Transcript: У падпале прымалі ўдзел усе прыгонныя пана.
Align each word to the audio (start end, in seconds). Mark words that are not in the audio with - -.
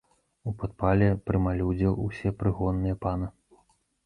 У 0.51 0.53
падпале 0.61 1.09
прымалі 1.27 1.67
ўдзел 1.67 2.01
усе 2.07 2.33
прыгонныя 2.41 2.99
пана. 3.05 3.31